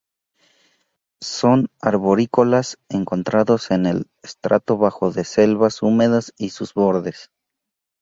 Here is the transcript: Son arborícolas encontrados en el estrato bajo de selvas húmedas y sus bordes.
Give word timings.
Son 1.21 1.67
arborícolas 1.79 2.79
encontrados 2.89 3.69
en 3.69 3.85
el 3.85 4.09
estrato 4.23 4.75
bajo 4.75 5.11
de 5.11 5.23
selvas 5.23 5.83
húmedas 5.83 6.33
y 6.39 6.49
sus 6.49 6.73
bordes. 6.73 7.29